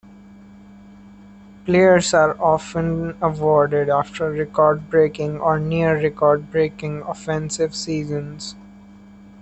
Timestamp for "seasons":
7.75-8.55